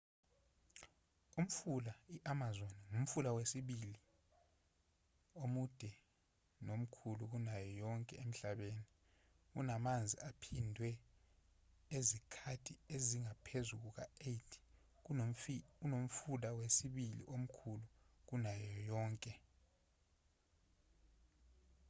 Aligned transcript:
umfula 1.39 1.93
i-amazon 2.15 2.73
ngumfula 2.89 3.29
wesibili 3.37 3.93
omude 5.43 5.91
nomkhulu 6.65 7.23
kunayo 7.31 7.69
yonke 7.83 8.13
emhlabeni 8.23 8.83
unamanzi 9.59 10.15
aphindwe 10.29 10.89
izikhathi 11.97 12.73
ezingaphezu 12.95 13.73
kuka-8 13.83 14.47
kunomfula 15.81 16.49
wesibili 16.59 17.21
omkhulu 17.35 17.87
kunayo 18.27 18.71
yonke 18.89 19.33